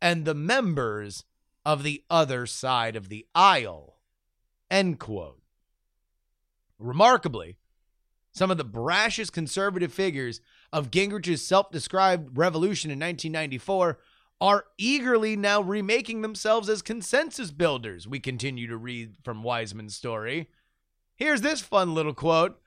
[0.00, 1.24] and the members
[1.64, 3.96] of the other side of the aisle.
[4.70, 5.40] End quote.
[6.78, 7.56] Remarkably,
[8.32, 10.40] some of the brashest conservative figures
[10.72, 13.98] of Gingrich's self described revolution in 1994
[14.40, 20.50] are eagerly now remaking themselves as consensus builders, we continue to read from Weisman's story.
[21.14, 22.60] Here's this fun little quote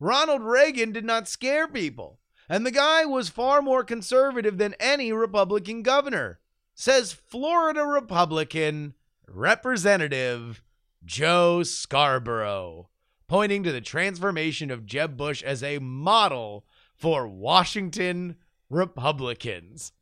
[0.00, 2.18] Ronald Reagan did not scare people,
[2.48, 6.40] and the guy was far more conservative than any Republican governor,
[6.74, 8.94] says Florida Republican
[9.28, 10.62] Representative
[11.04, 12.88] Joe Scarborough
[13.32, 18.36] pointing to the transformation of Jeb Bush as a model for Washington
[18.68, 19.92] Republicans.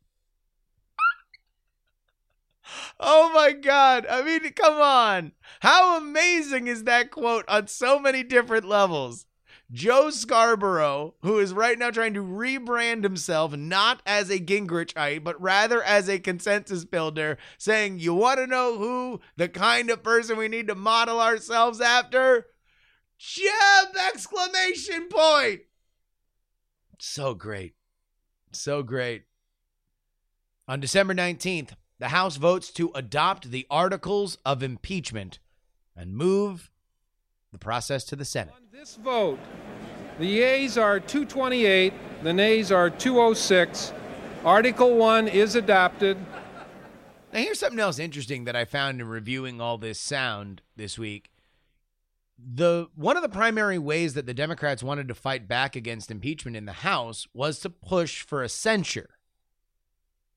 [2.98, 4.04] oh my God.
[4.10, 5.32] I mean, come on.
[5.60, 9.26] How amazing is that quote on so many different levels?
[9.72, 15.40] Joe Scarborough, who is right now trying to rebrand himself not as a Gingrichite, but
[15.40, 20.36] rather as a consensus builder, saying, You want to know who the kind of person
[20.36, 22.48] we need to model ourselves after?
[23.18, 23.96] Jeb!
[24.12, 25.60] Exclamation point!
[26.98, 27.74] So great.
[28.50, 29.24] So great.
[30.66, 35.38] On December 19th, the House votes to adopt the articles of impeachment
[35.94, 36.69] and move
[37.52, 38.54] the process to the Senate.
[38.72, 39.38] This vote,
[40.18, 41.92] the yeas are 228,
[42.22, 43.92] the nays are 206.
[44.44, 46.16] Article 1 is adopted.
[47.32, 51.30] Now, here's something else interesting that I found in reviewing all this sound this week.
[52.38, 56.56] The one of the primary ways that the Democrats wanted to fight back against impeachment
[56.56, 59.10] in the House was to push for a censure.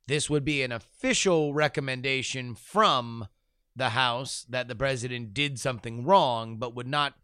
[0.08, 3.30] This would be an official recommendation from
[3.76, 7.16] the House that the president did something wrong, but would not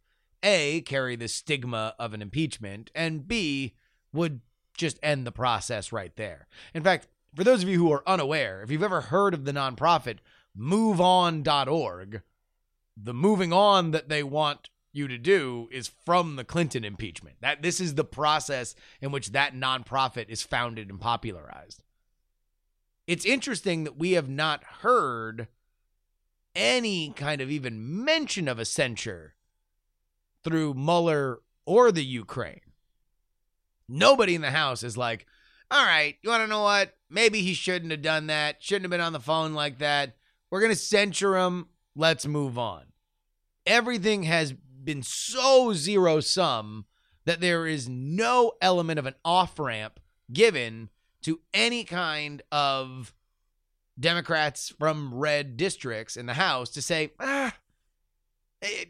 [0.44, 3.76] A, carry the stigma of an impeachment, and B,
[4.14, 4.42] would
[4.76, 6.48] just end the process right there.
[6.74, 9.52] In fact, for those of you who are unaware, if you've ever heard of the
[9.52, 10.18] nonprofit
[10.58, 12.22] moveon.org,
[12.98, 17.38] the moving on that they want you to do is from the Clinton impeachment.
[17.42, 21.84] That this is the process in which that nonprofit is founded and popularized.
[23.06, 25.48] It's interesting that we have not heard
[26.60, 29.34] any kind of even mention of a censure
[30.44, 32.60] through Mueller or the Ukraine.
[33.88, 35.26] Nobody in the House is like,
[35.72, 36.96] all right, you want to know what?
[37.10, 38.62] Maybe he shouldn't have done that.
[38.62, 40.18] Shouldn't have been on the phone like that.
[40.52, 41.68] We're going to censure him.
[41.96, 42.84] Let's move on.
[43.66, 46.86] Everything has been so zero sum
[47.24, 50.00] that there is no element of an off ramp
[50.32, 50.90] given
[51.22, 53.14] to any kind of
[54.00, 57.56] Democrats from red districts in the House to say, ah,
[58.62, 58.86] eh,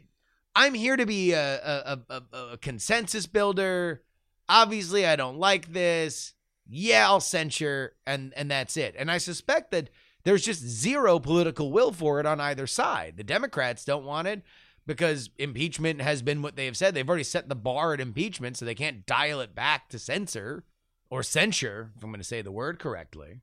[0.54, 4.02] I'm here to be a, a, a, a consensus builder.
[4.48, 6.34] Obviously, I don't like this.
[6.68, 8.94] Yeah, I'll censure, and and that's it.
[8.98, 9.90] And I suspect that
[10.24, 13.16] there's just zero political will for it on either side.
[13.16, 14.42] The Democrats don't want it
[14.86, 16.94] because impeachment has been what they have said.
[16.94, 20.64] They've already set the bar at impeachment, so they can't dial it back to censor
[21.10, 23.40] or censure, if I'm going to say the word correctly.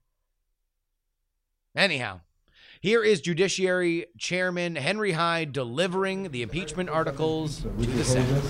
[1.77, 2.21] Anyhow,
[2.81, 8.41] here is Judiciary Chairman Henry Hyde delivering the impeachment articles to the Senate.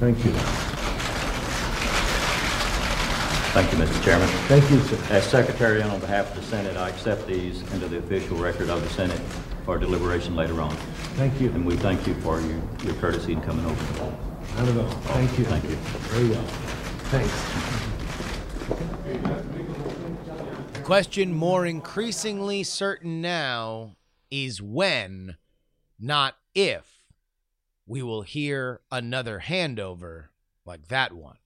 [0.00, 0.32] Thank you.
[3.52, 4.02] Thank you, Mr.
[4.02, 4.26] Chairman.
[4.48, 4.98] Thank you, sir.
[5.10, 8.70] As Secretary and on behalf of the Senate, I accept these into the official record
[8.70, 9.20] of the Senate
[9.66, 10.74] for deliberation later on.
[11.16, 11.50] Thank you.
[11.50, 14.04] And we thank you for your, your courtesy in coming over.
[14.56, 14.88] Not at all.
[14.88, 15.44] Thank you.
[15.44, 15.76] Thank you.
[16.08, 16.44] Very well.
[17.10, 17.70] Thanks.
[20.72, 23.94] The question more increasingly certain now
[24.28, 25.36] is when,
[26.00, 27.04] not if,
[27.86, 30.24] we will hear another handover
[30.66, 31.36] like that one.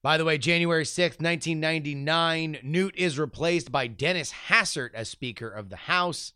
[0.00, 5.70] By the way, January 6th, 1999, Newt is replaced by Dennis Hastert as Speaker of
[5.70, 6.34] the House.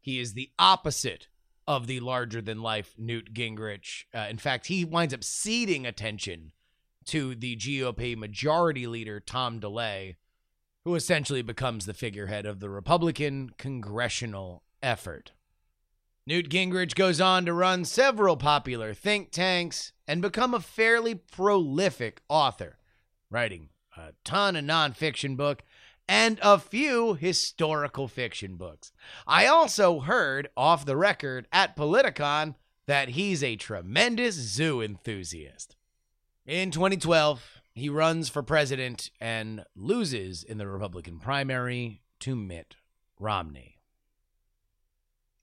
[0.00, 1.26] He is the opposite
[1.66, 4.04] of the larger than life Newt Gingrich.
[4.14, 6.52] Uh, in fact, he winds up ceding attention
[7.06, 10.14] to the GOP majority leader, Tom DeLay,
[10.84, 15.32] who essentially becomes the figurehead of the Republican congressional effort.
[16.26, 22.22] Newt Gingrich goes on to run several popular think tanks and become a fairly prolific
[22.28, 22.78] author,
[23.30, 25.62] writing a ton of nonfiction book
[26.08, 28.92] and a few historical fiction books.
[29.26, 32.54] I also heard off the record at Politicon
[32.86, 35.76] that he's a tremendous zoo enthusiast.
[36.44, 42.76] In 2012, he runs for president and loses in the Republican primary to Mitt
[43.18, 43.78] Romney.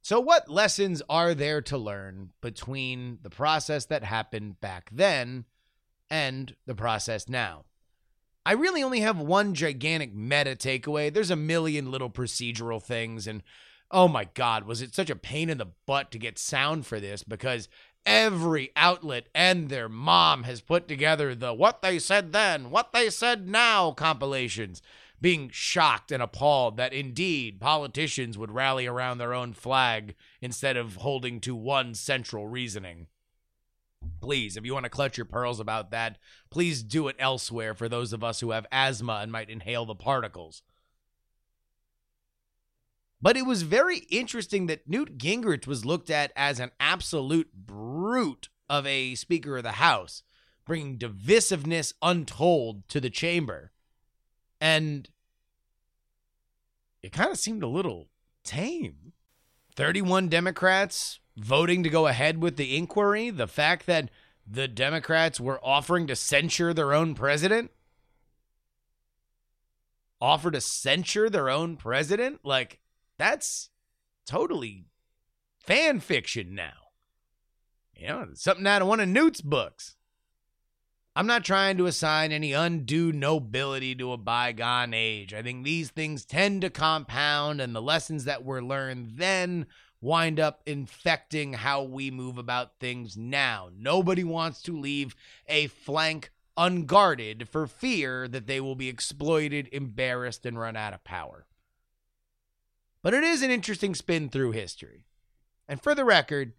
[0.02, 5.46] So, what lessons are there to learn between the process that happened back then
[6.10, 7.66] and the process now?
[8.46, 11.14] I really only have one gigantic meta takeaway.
[11.14, 13.44] There's a million little procedural things, and
[13.92, 17.00] oh my God, was it such a pain in the butt to get sound for
[17.00, 17.68] this because
[18.10, 23.08] every outlet and their mom has put together the what they said then, what they
[23.08, 24.82] said now compilations,
[25.22, 30.96] being shocked and appalled that indeed politicians would rally around their own flag instead of
[30.96, 33.06] holding to one central reasoning.
[34.22, 36.18] Please, if you want to clutch your pearls about that,
[36.50, 39.94] please do it elsewhere for those of us who have asthma and might inhale the
[39.94, 40.64] particles.
[43.22, 48.50] But it was very interesting that Newt Gingrich was looked at as an absolute brute
[48.70, 50.24] of a Speaker of the House,
[50.66, 53.72] bringing divisiveness untold to the chamber.
[54.62, 55.10] And
[57.02, 58.08] it kind of seemed a little
[58.44, 59.14] tame.
[59.76, 64.10] 31 Democrats voting to go ahead with the inquiry, the fact that
[64.46, 67.72] the Democrats were offering to censure their own president,
[70.20, 72.80] offer to censure their own president, like
[73.20, 73.70] that's
[74.26, 74.86] totally
[75.60, 76.74] fan fiction now.
[77.96, 79.98] You know, something out of one of Newt's books.
[81.16, 85.34] I'm not trying to assign any undue nobility to a bygone age.
[85.34, 89.66] I think these things tend to compound, and the lessons that were learned then
[90.00, 93.70] wind up infecting how we move about things now.
[93.78, 95.14] Nobody wants to leave
[95.48, 101.04] a flank unguarded for fear that they will be exploited, embarrassed, and run out of
[101.04, 101.46] power.
[103.02, 105.06] But it is an interesting spin through history.
[105.68, 106.54] And for the record,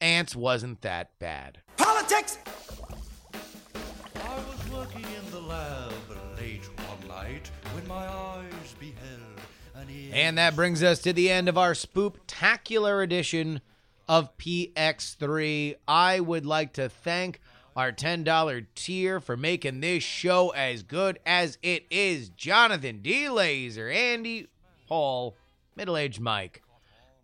[0.00, 1.62] Antz wasn't that bad.
[1.76, 2.38] Politics!
[4.16, 5.92] I was working in the lab
[6.38, 9.40] late one night when my eyes beheld
[9.74, 13.62] an And that brings us to the end of our spooptacular edition
[14.08, 15.76] of PX3.
[15.86, 17.40] I would like to thank
[17.74, 22.28] our $10 tier for making this show as good as it is.
[22.28, 23.28] Jonathan D.
[23.28, 24.48] Laser, Andy,
[24.86, 25.36] Paul,
[25.78, 26.62] Middle Aged Mike,